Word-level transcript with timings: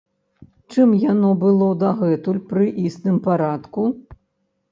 Чым 0.75 0.93
яно 1.01 1.29
было 1.43 1.67
дагэтуль 1.83 2.41
пры 2.53 2.65
існым 2.87 3.19
парадку? 3.27 3.81